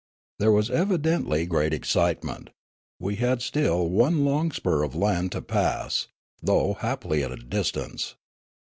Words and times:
There 0.39 0.51
was 0.51 0.71
evidently 0.71 1.45
great 1.45 1.75
excitement; 1.75 2.49
we 2.99 3.17
had 3.17 3.43
still 3.43 3.87
one 3.87 4.25
long 4.25 4.49
spur 4.51 4.81
of 4.81 4.95
land 4.95 5.31
to 5.33 5.43
pass, 5.43 6.07
though 6.41 6.73
happily 6.73 7.23
at 7.23 7.29
a 7.31 7.35
distance. 7.35 8.15